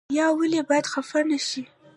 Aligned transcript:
یار 0.17 0.33
ولې 0.39 0.61
باید 0.69 0.85
خفه 0.91 1.19
نشي؟ 1.29 1.63